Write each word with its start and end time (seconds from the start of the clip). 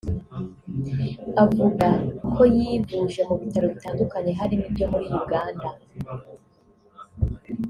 Avuga 1.43 1.87
ko 2.33 2.41
yivuje 2.55 3.21
mu 3.27 3.35
bitaro 3.41 3.65
bitandukanye 3.73 4.31
harimo 4.39 4.65
ibyo 4.69 4.85
muri 4.91 5.07
Uganda 5.21 5.67